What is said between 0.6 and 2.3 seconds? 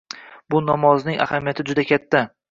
namozning ahamiyati juda katta.